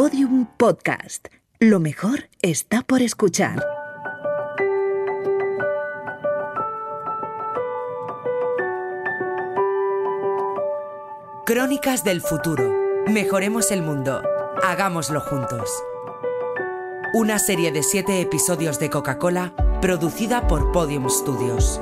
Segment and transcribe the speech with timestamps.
[0.00, 1.26] Podium Podcast.
[1.58, 3.66] Lo mejor está por escuchar.
[11.44, 12.72] Crónicas del futuro.
[13.08, 14.22] Mejoremos el mundo.
[14.62, 15.68] Hagámoslo juntos.
[17.12, 21.80] Una serie de siete episodios de Coca-Cola producida por Podium Studios.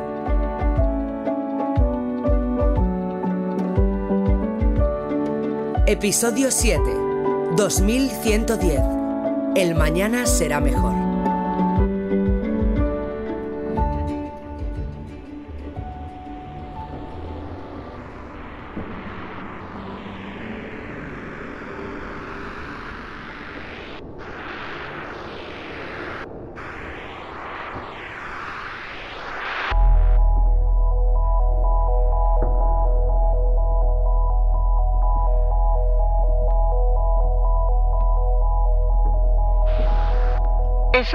[5.86, 7.05] Episodio 7.
[7.56, 8.82] 2110.
[9.54, 11.05] El mañana será mejor.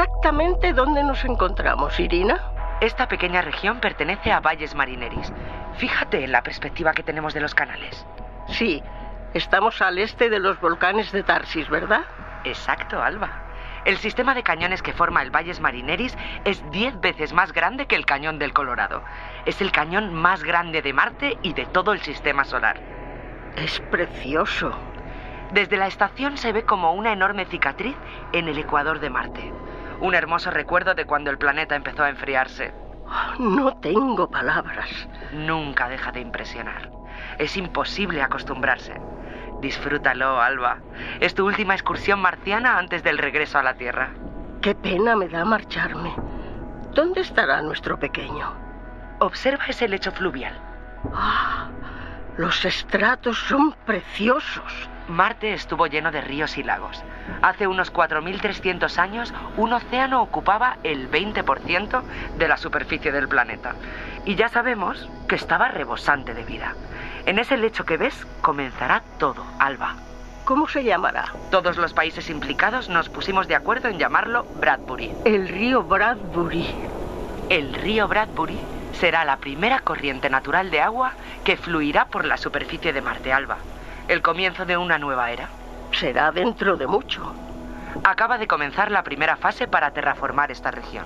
[0.02, 2.42] Exactamente dónde nos encontramos, Irina.
[2.82, 5.32] Esta pequeña región pertenece a Valles Marineris.
[5.76, 8.04] Fíjate en la perspectiva que tenemos de los canales.
[8.48, 8.82] Sí,
[9.36, 12.02] estamos al este de los volcanes de Tarsis, ¿verdad?
[12.46, 13.30] Exacto, Alba.
[13.86, 17.96] El sistema de cañones que forma el Valles Marineris es 10 veces más grande que
[17.96, 19.04] el cañón del Colorado.
[19.46, 22.80] Es el cañón más grande de Marte y de todo el sistema solar.
[23.56, 24.72] Es precioso.
[25.52, 27.96] Desde la estación se ve como una enorme cicatriz
[28.34, 29.52] en el ecuador de Marte.
[30.02, 32.74] Un hermoso recuerdo de cuando el planeta empezó a enfriarse.
[33.38, 34.90] No tengo palabras.
[35.32, 36.90] Nunca deja de impresionar.
[37.38, 39.00] Es imposible acostumbrarse.
[39.62, 40.80] Disfrútalo, Alba.
[41.20, 44.10] Es tu última excursión marciana antes del regreso a la Tierra.
[44.62, 46.16] Qué pena me da marcharme.
[46.96, 48.54] ¿Dónde estará nuestro pequeño?
[49.20, 50.60] Observa ese lecho fluvial.
[51.14, 51.70] Ah,
[52.38, 54.90] los estratos son preciosos.
[55.12, 57.04] Marte estuvo lleno de ríos y lagos.
[57.42, 62.02] Hace unos 4.300 años, un océano ocupaba el 20%
[62.38, 63.76] de la superficie del planeta.
[64.26, 66.76] Y ya sabemos que estaba rebosante de vida.
[67.26, 69.96] En ese lecho que ves comenzará todo, Alba.
[70.46, 71.26] ¿Cómo se llamará?
[71.52, 75.14] Todos los países implicados nos pusimos de acuerdo en llamarlo Bradbury.
[75.26, 76.68] El río Bradbury.
[77.50, 78.60] El río Bradbury
[78.94, 81.14] será la primera corriente natural de agua
[81.44, 83.58] que fluirá por la superficie de Marte, Alba.
[84.08, 85.48] El comienzo de una nueva era.
[85.92, 87.34] Será dentro de mucho.
[88.04, 91.06] Acaba de comenzar la primera fase para terraformar esta región.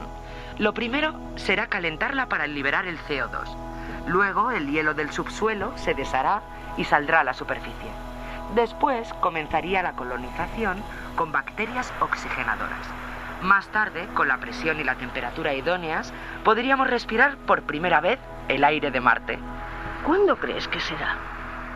[0.58, 3.48] Lo primero será calentarla para liberar el CO2.
[4.08, 6.42] Luego el hielo del subsuelo se deshará
[6.78, 7.90] y saldrá a la superficie.
[8.54, 10.82] Después comenzaría la colonización
[11.16, 12.88] con bacterias oxigenadoras.
[13.42, 16.14] Más tarde, con la presión y la temperatura idóneas,
[16.44, 19.40] podríamos respirar por primera vez el aire de Marte.
[20.06, 21.35] ¿Cuándo crees que será?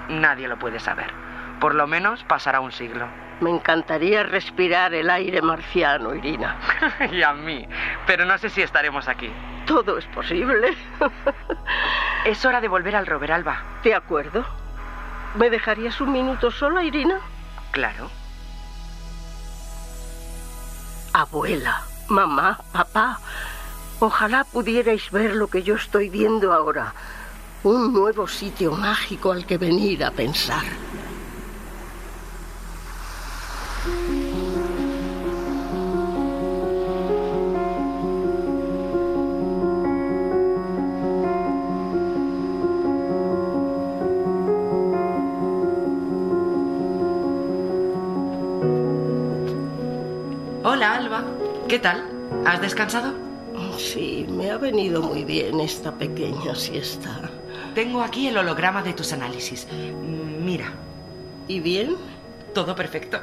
[0.09, 1.11] Nadie lo puede saber.
[1.59, 3.07] Por lo menos pasará un siglo.
[3.41, 6.57] Me encantaría respirar el aire marciano, Irina.
[7.11, 7.67] y a mí.
[8.05, 9.31] Pero no sé si estaremos aquí.
[9.65, 10.75] Todo es posible.
[12.25, 13.61] es hora de volver al rover, Alba.
[13.83, 14.45] De acuerdo.
[15.35, 17.19] ¿Me dejarías un minuto sola, Irina?
[17.71, 18.09] Claro.
[21.13, 23.19] Abuela, mamá, papá,
[23.99, 26.93] ojalá pudierais ver lo que yo estoy viendo ahora.
[27.61, 30.63] Un nuevo sitio mágico al que venir a pensar.
[50.63, 51.25] Hola, Alba.
[51.67, 52.05] ¿Qué tal?
[52.45, 53.13] ¿Has descansado?
[53.77, 57.28] Sí, me ha venido muy bien esta pequeña siesta.
[57.73, 59.67] Tengo aquí el holograma de tus análisis.
[59.71, 60.73] Mira.
[61.47, 61.95] ¿Y bien?
[62.53, 63.19] Todo perfecto.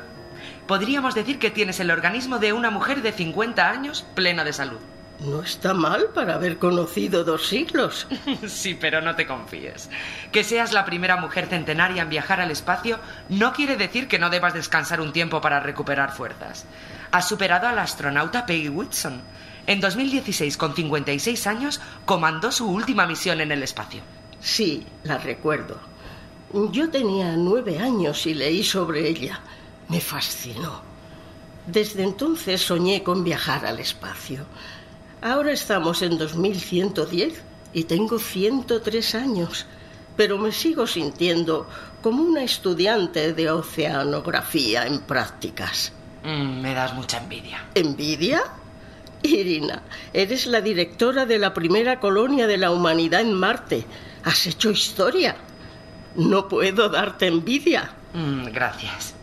[0.67, 4.79] Podríamos decir que tienes el organismo de una mujer de 50 años plena de salud.
[5.21, 8.07] No está mal para haber conocido dos siglos.
[8.47, 9.89] sí, pero no te confíes.
[10.31, 14.29] Que seas la primera mujer centenaria en viajar al espacio no quiere decir que no
[14.29, 16.67] debas descansar un tiempo para recuperar fuerzas.
[17.13, 19.23] Has superado al astronauta Peggy Whitson.
[19.67, 24.03] En 2016, con 56 años, comandó su última misión en el espacio.
[24.47, 25.77] Sí, la recuerdo.
[26.71, 29.41] Yo tenía nueve años y leí sobre ella.
[29.89, 30.83] Me fascinó.
[31.67, 34.47] Desde entonces soñé con viajar al espacio.
[35.21, 39.67] Ahora estamos en 2110 y tengo 103 años,
[40.17, 41.69] pero me sigo sintiendo
[42.01, 45.93] como una estudiante de oceanografía en prácticas.
[46.23, 47.67] Mm, me das mucha envidia.
[47.75, 48.45] ¿Envidia?
[49.23, 49.83] Irina,
[50.13, 53.85] eres la directora de la primera colonia de la humanidad en Marte.
[54.27, 55.37] Has hecho historia.
[56.17, 57.93] No puedo darte envidia.
[58.13, 59.15] Mm, gracias.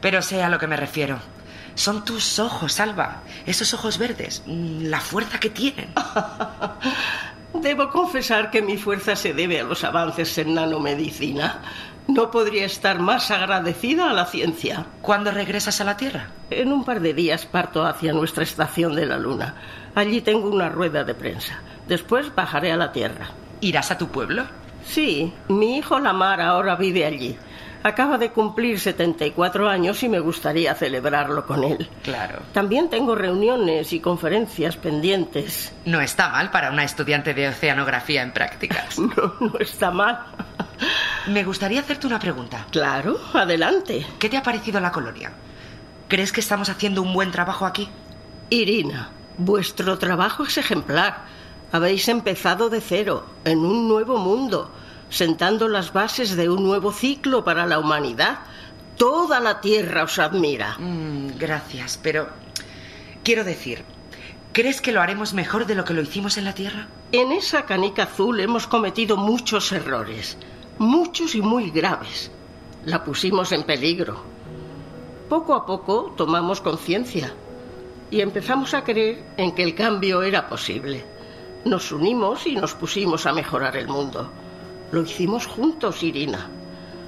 [0.00, 1.18] Pero sé a lo que me refiero.
[1.74, 3.22] Son tus ojos, Alba.
[3.44, 4.44] Esos ojos verdes.
[4.46, 5.92] Mm, la fuerza que tienen.
[7.54, 11.62] Debo confesar que mi fuerza se debe a los avances en nanomedicina.
[12.06, 14.86] No podría estar más agradecida a la ciencia.
[15.02, 16.28] ¿Cuándo regresas a la Tierra?
[16.50, 19.56] En un par de días parto hacia nuestra estación de la Luna.
[19.96, 21.58] Allí tengo una rueda de prensa.
[21.88, 23.30] Después bajaré a la Tierra.
[23.60, 24.44] ¿Irás a tu pueblo?
[24.84, 27.36] Sí, mi hijo Lamar ahora vive allí.
[27.82, 31.88] Acaba de cumplir 74 años y me gustaría celebrarlo con él.
[32.02, 32.40] Claro.
[32.52, 35.72] También tengo reuniones y conferencias pendientes.
[35.84, 38.98] No está mal para una estudiante de oceanografía en prácticas.
[39.16, 40.18] No, no está mal.
[41.28, 42.66] Me gustaría hacerte una pregunta.
[42.72, 44.04] Claro, adelante.
[44.18, 45.32] ¿Qué te ha parecido la colonia?
[46.08, 47.88] ¿Crees que estamos haciendo un buen trabajo aquí?
[48.50, 51.24] Irina, vuestro trabajo es ejemplar.
[51.72, 54.70] Habéis empezado de cero, en un nuevo mundo
[55.08, 58.40] sentando las bases de un nuevo ciclo para la humanidad.
[58.96, 60.76] Toda la Tierra os admira.
[60.78, 62.28] Mm, gracias, pero
[63.22, 63.84] quiero decir,
[64.52, 66.88] ¿crees que lo haremos mejor de lo que lo hicimos en la Tierra?
[67.12, 70.38] En esa canica azul hemos cometido muchos errores,
[70.78, 72.30] muchos y muy graves.
[72.84, 74.22] La pusimos en peligro.
[75.28, 77.34] Poco a poco tomamos conciencia
[78.10, 81.04] y empezamos a creer en que el cambio era posible.
[81.66, 84.30] Nos unimos y nos pusimos a mejorar el mundo.
[84.92, 86.48] Lo hicimos juntos, Irina.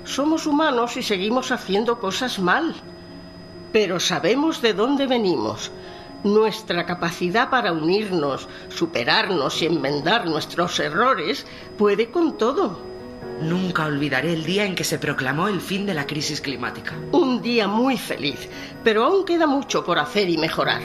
[0.03, 2.75] Somos humanos y seguimos haciendo cosas mal.
[3.73, 5.71] Pero sabemos de dónde venimos.
[6.25, 11.47] Nuestra capacidad para unirnos, superarnos y enmendar nuestros errores
[11.77, 12.81] puede con todo.
[13.41, 16.97] Nunca olvidaré el día en que se proclamó el fin de la crisis climática.
[17.13, 18.49] Un día muy feliz,
[18.83, 20.83] pero aún queda mucho por hacer y mejorar.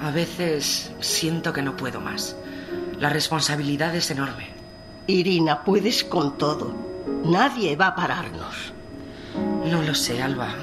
[0.00, 2.36] A veces siento que no puedo más.
[3.00, 4.50] La responsabilidad es enorme.
[5.08, 6.72] Irina, puedes con todo.
[7.24, 8.72] Nadie va a pararnos.
[9.64, 10.54] No lo sé, Alba.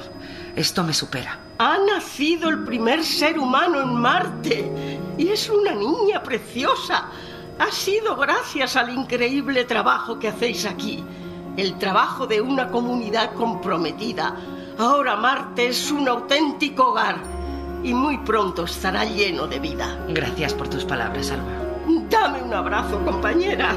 [0.54, 1.38] Esto me supera.
[1.58, 7.10] Ha nacido el primer ser humano en Marte y es una niña preciosa.
[7.58, 11.04] Ha sido gracias al increíble trabajo que hacéis aquí,
[11.56, 14.34] el trabajo de una comunidad comprometida.
[14.78, 17.35] Ahora Marte es un auténtico hogar
[17.86, 19.96] y muy pronto estará lleno de vida.
[20.08, 21.46] Gracias por tus palabras, Alba.
[22.10, 23.76] Dame un abrazo, compañera.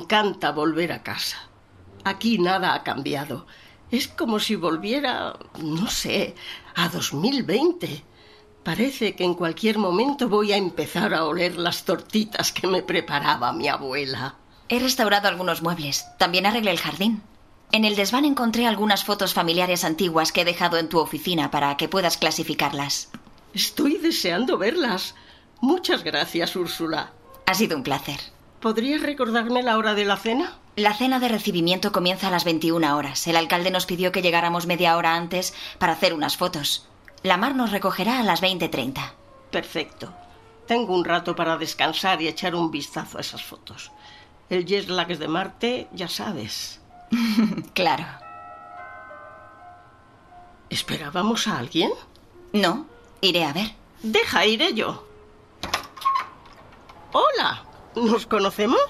[0.00, 1.38] Encanta volver a casa.
[2.04, 3.46] Aquí nada ha cambiado.
[3.90, 6.34] Es como si volviera, no sé,
[6.74, 8.04] a 2020.
[8.62, 13.52] Parece que en cualquier momento voy a empezar a oler las tortitas que me preparaba
[13.52, 14.36] mi abuela.
[14.68, 16.06] He restaurado algunos muebles.
[16.18, 17.22] También arreglé el jardín.
[17.72, 21.76] En el desván encontré algunas fotos familiares antiguas que he dejado en tu oficina para
[21.76, 23.10] que puedas clasificarlas.
[23.52, 25.14] Estoy deseando verlas.
[25.60, 27.12] Muchas gracias, Úrsula.
[27.46, 28.33] Ha sido un placer.
[28.64, 30.54] ¿Podrías recordarme la hora de la cena?
[30.74, 33.26] La cena de recibimiento comienza a las 21 horas.
[33.26, 36.88] El alcalde nos pidió que llegáramos media hora antes para hacer unas fotos.
[37.22, 39.12] La mar nos recogerá a las 20.30.
[39.50, 40.14] Perfecto.
[40.66, 43.92] Tengo un rato para descansar y echar un vistazo a esas fotos.
[44.48, 46.80] El jet lag de Marte, ya sabes.
[47.74, 48.06] claro.
[50.70, 51.90] ¿Esperábamos a alguien?
[52.54, 52.86] No,
[53.20, 53.72] iré a ver.
[54.02, 55.06] Deja, iré yo.
[57.12, 57.62] Hola,
[57.96, 58.80] ¿nos conocemos?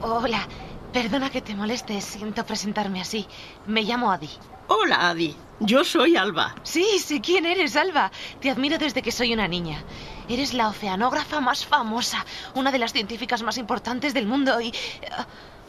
[0.00, 0.46] Hola,
[0.92, 3.26] perdona que te moleste, siento presentarme así.
[3.66, 4.30] Me llamo Adi.
[4.68, 5.36] Hola, Adi.
[5.60, 6.54] Yo soy Alba.
[6.62, 8.10] Sí, sé quién eres, Alba.
[8.40, 9.82] Te admiro desde que soy una niña.
[10.28, 14.72] Eres la oceanógrafa más famosa, una de las científicas más importantes del mundo y...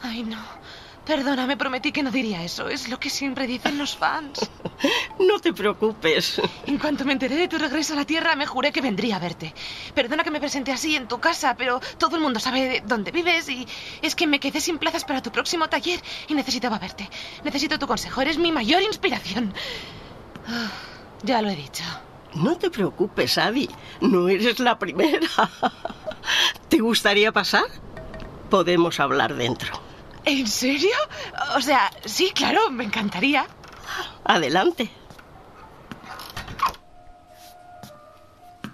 [0.02, 0.38] Ay, no.
[1.06, 2.68] Perdona, me prometí que no diría eso.
[2.68, 4.40] Es lo que siempre dicen los fans.
[5.18, 6.40] No te preocupes.
[6.66, 9.18] En cuanto me enteré de tu regreso a la Tierra, me juré que vendría a
[9.18, 9.54] verte.
[9.94, 13.48] Perdona que me presente así en tu casa, pero todo el mundo sabe dónde vives
[13.48, 13.66] y
[14.02, 17.08] es que me quedé sin plazas para tu próximo taller y necesitaba verte.
[17.44, 18.20] Necesito tu consejo.
[18.20, 19.54] Eres mi mayor inspiración.
[20.48, 20.70] Ah,
[21.22, 21.84] ya lo he dicho.
[22.34, 23.70] No te preocupes, Adi.
[24.00, 25.28] No eres la primera.
[26.68, 27.64] ¿Te gustaría pasar?
[28.50, 29.83] Podemos hablar dentro.
[30.24, 30.96] ¿En serio?
[31.56, 33.46] O sea, sí, claro, me encantaría.
[34.24, 34.90] Adelante.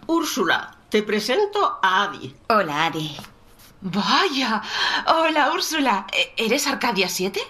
[0.07, 2.35] Úrsula, te presento a Adi.
[2.49, 3.17] Hola, Adi.
[3.81, 4.63] Vaya.
[5.07, 6.07] Hola, Úrsula.
[6.13, 7.41] ¿E- ¿Eres Arcadia 7?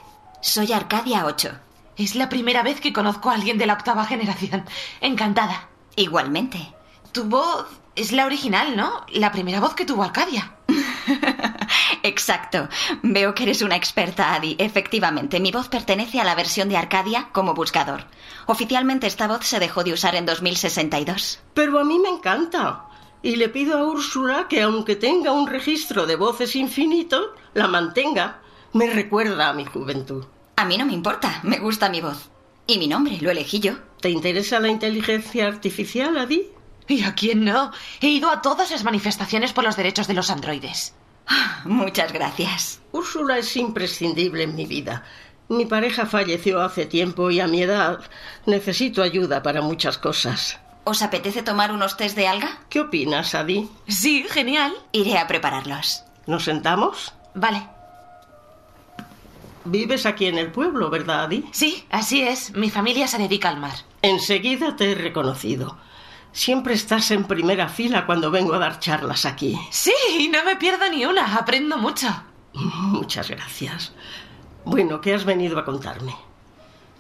[0.41, 1.51] Soy Arcadia 8.
[1.97, 4.65] Es la primera vez que conozco a alguien de la octava generación.
[5.01, 5.69] Encantada.
[5.97, 6.73] Igualmente.
[7.13, 7.67] Tu voz
[7.97, 9.05] es la original, ¿no?
[9.09, 10.55] La primera voz que tuvo Arcadia.
[12.03, 12.69] Exacto.
[13.03, 14.57] Veo que eres una experta, Adi.
[14.59, 18.07] Efectivamente, mi voz pertenece a la versión de Arcadia como buscador.
[18.47, 21.41] Oficialmente esta voz se dejó de usar en 2062.
[21.55, 22.87] Pero a mí me encanta.
[23.23, 28.41] Y le pido a Úrsula que aunque tenga un registro de voces infinito, la mantenga.
[28.73, 30.25] Me recuerda a mi juventud.
[30.57, 32.31] A mí no me importa, me gusta mi voz.
[32.67, 33.75] Y mi nombre, lo elegí yo.
[34.01, 36.49] ¿Te interesa la inteligencia artificial, Adi?
[36.89, 37.73] ¿Y a quién no?
[38.01, 40.95] He ido a todas las manifestaciones por los derechos de los androides.
[41.65, 42.81] Muchas gracias.
[42.93, 45.05] Úrsula es imprescindible en mi vida.
[45.49, 48.01] Mi pareja falleció hace tiempo y a mi edad
[48.47, 50.61] necesito ayuda para muchas cosas.
[50.85, 52.59] ¿Os apetece tomar unos test de alga?
[52.69, 53.69] ¿Qué opinas, Adi?
[53.89, 54.73] Sí, genial.
[54.93, 56.05] Iré a prepararlos.
[56.27, 57.13] ¿Nos sentamos?
[57.35, 57.67] Vale.
[59.65, 61.45] Vives aquí en el pueblo, ¿verdad, Adi?
[61.53, 62.55] Sí, así es.
[62.55, 63.75] Mi familia se dedica al mar.
[64.03, 65.77] Enseguida te he reconocido.
[66.33, 69.59] Siempre estás en primera fila cuando vengo a dar charlas aquí.
[69.71, 71.37] Sí, no me pierdo ni una.
[71.37, 72.07] Aprendo mucho.
[72.55, 73.93] Muchas gracias.
[74.65, 76.15] Bueno, ¿qué has venido a contarme?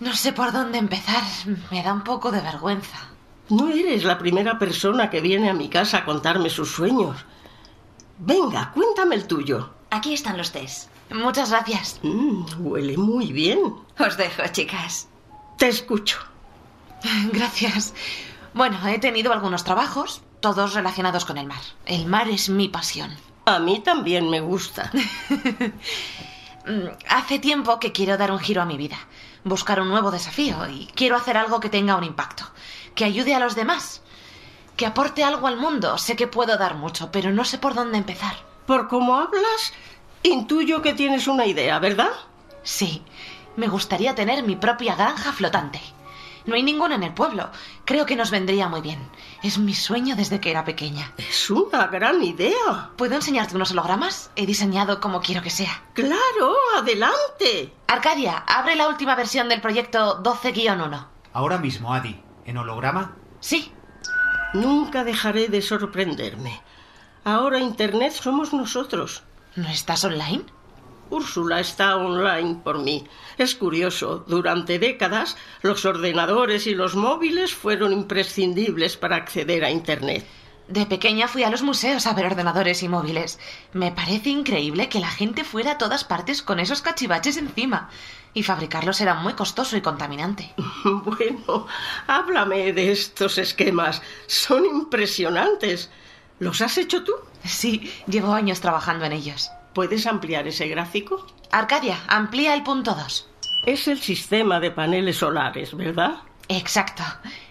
[0.00, 1.22] No sé por dónde empezar.
[1.70, 2.98] Me da un poco de vergüenza.
[3.50, 7.24] No eres la primera persona que viene a mi casa a contarme sus sueños.
[8.18, 9.70] Venga, cuéntame el tuyo.
[9.90, 10.88] Aquí están los test.
[11.10, 11.98] Muchas gracias.
[12.02, 13.58] Mm, huele muy bien.
[13.98, 15.08] Os dejo, chicas.
[15.58, 16.18] Te escucho.
[17.32, 17.92] Gracias.
[18.54, 21.60] Bueno, he tenido algunos trabajos, todos relacionados con el mar.
[21.86, 23.16] El mar es mi pasión.
[23.46, 24.90] A mí también me gusta.
[26.66, 28.98] Mm, Hace tiempo que quiero dar un giro a mi vida,
[29.44, 32.44] buscar un nuevo desafío y quiero hacer algo que tenga un impacto,
[32.94, 34.02] que ayude a los demás,
[34.76, 35.96] que aporte algo al mundo.
[35.96, 38.34] Sé que puedo dar mucho, pero no sé por dónde empezar.
[38.66, 39.72] Por cómo hablas,
[40.22, 42.10] intuyo que tienes una idea, ¿verdad?
[42.62, 43.02] Sí,
[43.56, 45.80] me gustaría tener mi propia granja flotante.
[46.46, 47.50] No hay ninguna en el pueblo.
[47.84, 49.00] Creo que nos vendría muy bien.
[49.42, 51.12] Es mi sueño desde que era pequeña.
[51.18, 52.90] Es una gran idea.
[52.96, 54.30] ¿Puedo enseñarte unos hologramas?
[54.36, 55.82] He diseñado como quiero que sea.
[55.94, 57.72] Claro, adelante.
[57.86, 61.06] Arcadia, abre la última versión del proyecto 12-1.
[61.32, 62.20] Ahora mismo, Adi.
[62.44, 63.16] ¿En holograma?
[63.40, 63.72] Sí,
[64.52, 66.60] Nunca dejaré de sorprenderme.
[67.24, 69.22] Ahora Internet somos nosotros.
[69.56, 70.44] ¿no estás online?
[71.10, 73.06] Úrsula está online por mí.
[73.36, 80.24] Es curioso, durante décadas los ordenadores y los móviles fueron imprescindibles para acceder a Internet.
[80.70, 83.40] De pequeña fui a los museos a ver ordenadores y móviles.
[83.72, 87.90] Me parece increíble que la gente fuera a todas partes con esos cachivaches encima.
[88.34, 90.54] Y fabricarlos era muy costoso y contaminante.
[90.84, 91.66] Bueno,
[92.06, 94.00] háblame de estos esquemas.
[94.28, 95.90] Son impresionantes.
[96.38, 97.14] ¿Los has hecho tú?
[97.44, 99.50] Sí, llevo años trabajando en ellos.
[99.74, 101.26] ¿Puedes ampliar ese gráfico?
[101.52, 103.28] Arcadia, amplía el punto 2.
[103.66, 106.22] Es el sistema de paneles solares, ¿verdad?
[106.48, 107.02] Exacto.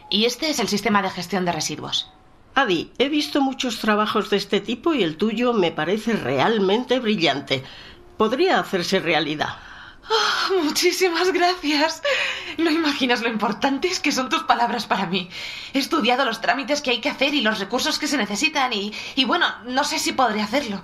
[0.10, 2.10] Y este es el sistema de gestión de residuos.
[2.56, 7.64] Adi, he visto muchos trabajos de este tipo y el tuyo me parece realmente brillante.
[8.18, 9.58] Podría hacerse realidad.
[10.64, 12.02] Muchísimas gracias.
[12.58, 15.30] No imaginas lo importantes que son tus palabras para mí.
[15.74, 18.92] He estudiado los trámites que hay que hacer y los recursos que se necesitan y,
[19.16, 20.82] y bueno, no sé si podré hacerlo.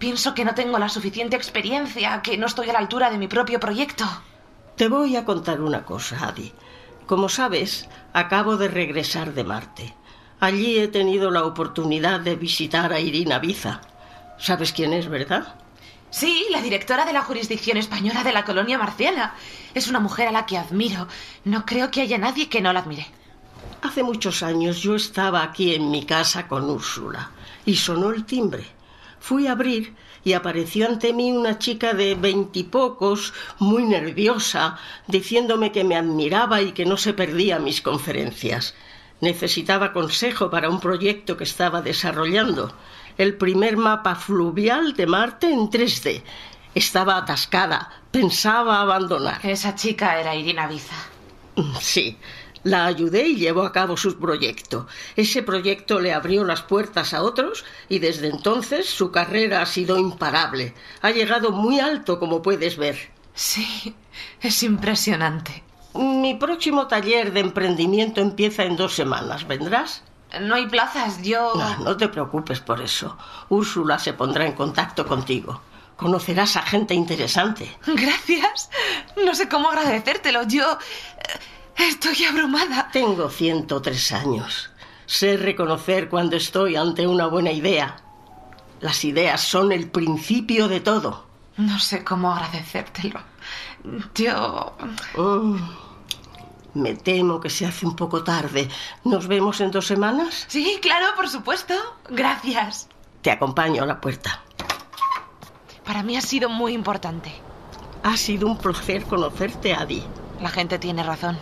[0.00, 3.28] Pienso que no tengo la suficiente experiencia, que no estoy a la altura de mi
[3.28, 4.06] propio proyecto.
[4.74, 6.54] Te voy a contar una cosa, Adi.
[7.06, 9.94] Como sabes, acabo de regresar de Marte.
[10.40, 13.82] Allí he tenido la oportunidad de visitar a Irina Biza.
[14.38, 15.54] ¿Sabes quién es, verdad?
[16.08, 19.34] Sí, la directora de la jurisdicción española de la colonia marciana.
[19.74, 21.08] Es una mujer a la que admiro.
[21.44, 23.06] No creo que haya nadie que no la admire.
[23.82, 27.32] Hace muchos años yo estaba aquí en mi casa con Úrsula
[27.66, 28.79] y sonó el timbre.
[29.20, 35.84] Fui a abrir y apareció ante mí una chica de veintipocos, muy nerviosa, diciéndome que
[35.84, 38.74] me admiraba y que no se perdía mis conferencias.
[39.20, 42.74] Necesitaba consejo para un proyecto que estaba desarrollando,
[43.18, 46.22] el primer mapa fluvial de Marte en 3D.
[46.74, 49.44] Estaba atascada, pensaba abandonar.
[49.44, 50.96] Esa chica era Irina Biza.
[51.80, 52.16] Sí,
[52.64, 54.86] la ayudé y llevó a cabo su proyecto.
[55.16, 59.98] Ese proyecto le abrió las puertas a otros y desde entonces su carrera ha sido
[59.98, 60.74] imparable.
[61.02, 63.10] Ha llegado muy alto, como puedes ver.
[63.34, 63.94] Sí,
[64.40, 65.62] es impresionante.
[65.94, 69.46] Mi próximo taller de emprendimiento empieza en dos semanas.
[69.46, 70.02] ¿Vendrás?
[70.40, 71.52] No hay plazas, yo...
[71.56, 73.16] No, no te preocupes por eso.
[73.48, 75.60] Úrsula se pondrá en contacto contigo.
[75.96, 77.76] Conocerás a gente interesante.
[77.86, 78.70] Gracias.
[79.24, 80.44] No sé cómo agradecértelo.
[80.44, 80.78] Yo...
[81.80, 82.90] Estoy abrumada.
[82.92, 84.70] Tengo 103 años.
[85.06, 87.96] Sé reconocer cuando estoy ante una buena idea.
[88.80, 91.26] Las ideas son el principio de todo.
[91.56, 93.20] No sé cómo agradecértelo.
[94.14, 94.76] Yo...
[95.16, 95.58] Mm,
[96.74, 98.68] me temo que se hace un poco tarde.
[99.04, 100.44] ¿Nos vemos en dos semanas?
[100.48, 101.74] Sí, claro, por supuesto.
[102.10, 102.88] Gracias.
[103.22, 104.42] Te acompaño a la puerta.
[105.84, 107.32] Para mí ha sido muy importante.
[108.02, 110.04] Ha sido un placer conocerte, Adi.
[110.40, 111.38] La gente tiene razón.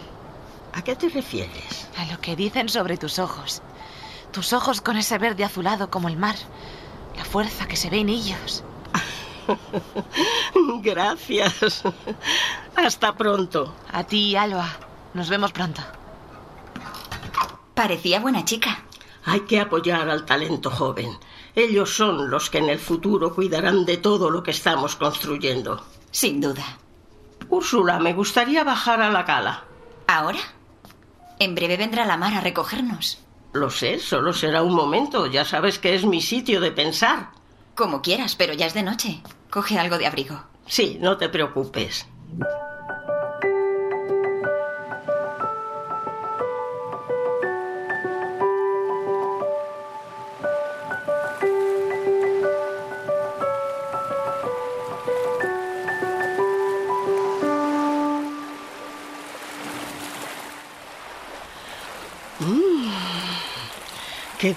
[0.73, 1.89] ¿A qué te refieres?
[1.97, 3.63] A lo que dicen sobre tus ojos.
[4.33, 6.37] Tus ojos con ese verde azulado como el mar.
[7.17, 8.63] La fuerza que se ve en ellos.
[10.83, 11.83] Gracias.
[12.77, 13.75] Hasta pronto.
[13.91, 14.69] A ti, Alba.
[15.15, 15.83] Nos vemos pronto.
[17.75, 18.85] Parecía buena chica.
[19.25, 21.19] Hay que apoyar al talento joven.
[21.55, 25.85] Ellos son los que en el futuro cuidarán de todo lo que estamos construyendo.
[26.11, 26.79] Sin duda.
[27.49, 29.65] Úrsula, me gustaría bajar a la cala.
[30.07, 30.39] ¿Ahora?
[31.39, 33.19] En breve vendrá la mar a recogernos.
[33.53, 35.27] Lo sé, solo será un momento.
[35.27, 37.31] Ya sabes que es mi sitio de pensar.
[37.75, 39.21] Como quieras, pero ya es de noche.
[39.51, 40.43] Coge algo de abrigo.
[40.67, 42.07] Sí, no te preocupes.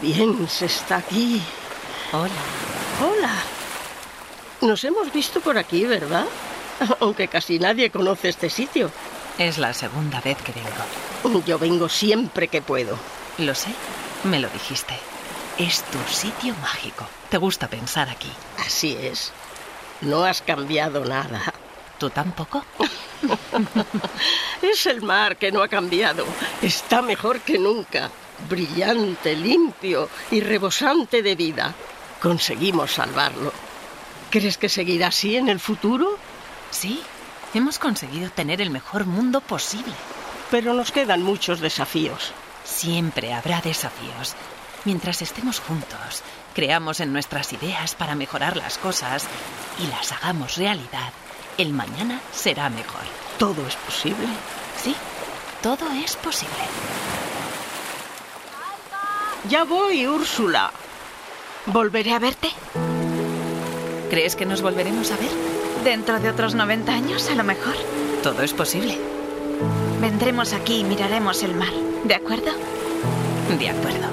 [0.01, 1.41] Bien se está aquí.
[2.11, 2.29] Hola.
[3.01, 3.35] Hola.
[4.61, 6.25] Nos hemos visto por aquí, ¿verdad?
[6.99, 8.91] Aunque casi nadie conoce este sitio.
[9.37, 11.45] Es la segunda vez que vengo.
[11.45, 12.97] Yo vengo siempre que puedo.
[13.37, 13.69] Lo sé,
[14.23, 14.93] me lo dijiste.
[15.57, 17.07] Es tu sitio mágico.
[17.29, 18.31] Te gusta pensar aquí.
[18.59, 19.31] Así es.
[20.01, 21.53] No has cambiado nada.
[21.97, 22.65] ¿Tú tampoco?
[24.61, 26.25] es el mar que no ha cambiado.
[26.61, 28.09] Está mejor que nunca.
[28.49, 31.73] Brillante, limpio y rebosante de vida.
[32.21, 33.51] Conseguimos salvarlo.
[34.29, 36.17] ¿Crees que seguirá así en el futuro?
[36.69, 37.01] Sí,
[37.53, 39.93] hemos conseguido tener el mejor mundo posible.
[40.49, 42.31] Pero nos quedan muchos desafíos.
[42.63, 44.35] Siempre habrá desafíos.
[44.83, 46.23] Mientras estemos juntos,
[46.55, 49.25] creamos en nuestras ideas para mejorar las cosas
[49.79, 51.13] y las hagamos realidad,
[51.57, 53.03] el mañana será mejor.
[53.37, 54.27] ¿Todo es posible?
[54.81, 54.95] Sí,
[55.61, 57.20] todo es posible.
[59.49, 60.71] Ya voy, Úrsula.
[61.65, 62.49] ¿Volveré a verte?
[64.09, 65.29] ¿Crees que nos volveremos a ver?
[65.83, 67.73] Dentro de otros 90 años, a lo mejor.
[68.23, 68.97] Todo es posible.
[69.99, 71.73] Vendremos aquí y miraremos el mar.
[72.03, 72.51] ¿De acuerdo?
[73.57, 74.07] De acuerdo.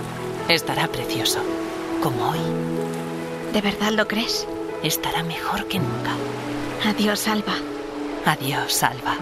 [0.49, 1.41] Estará precioso.
[2.03, 2.39] Como hoy.
[3.53, 4.47] ¿De verdad lo crees?
[4.83, 6.13] Estará mejor que nunca.
[6.87, 7.55] Adiós, Alba.
[8.25, 9.17] Adiós, Alba.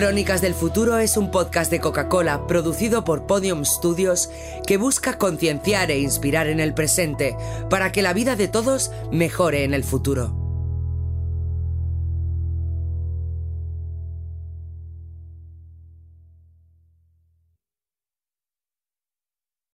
[0.00, 4.30] Crónicas del Futuro es un podcast de Coca-Cola producido por Podium Studios
[4.66, 7.36] que busca concienciar e inspirar en el presente
[7.68, 10.39] para que la vida de todos mejore en el futuro.